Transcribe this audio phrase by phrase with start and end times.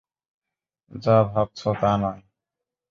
[0.93, 2.21] যা ভাবছো তা নয়।